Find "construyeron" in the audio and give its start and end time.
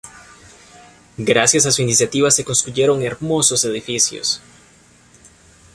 2.43-3.03